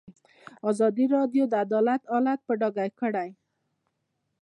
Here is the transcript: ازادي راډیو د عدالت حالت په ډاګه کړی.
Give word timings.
ازادي 0.69 1.05
راډیو 1.15 1.43
د 1.49 1.53
عدالت 1.65 2.01
حالت 2.11 2.39
په 2.47 2.53
ډاګه 2.59 2.85
کړی. 2.99 3.29